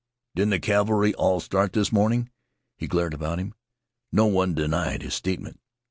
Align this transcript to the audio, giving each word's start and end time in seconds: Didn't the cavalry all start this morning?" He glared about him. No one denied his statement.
Didn't 0.33 0.49
the 0.49 0.59
cavalry 0.59 1.13
all 1.13 1.39
start 1.39 1.73
this 1.73 1.91
morning?" 1.91 2.31
He 2.75 2.87
glared 2.87 3.13
about 3.13 3.37
him. 3.37 3.53
No 4.11 4.25
one 4.25 4.55
denied 4.55 5.03
his 5.03 5.13
statement. 5.13 5.59